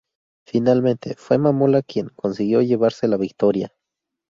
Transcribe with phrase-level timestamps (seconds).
[0.47, 3.71] Finalmente, fue Mamola quien consiguió llevarse la victoria.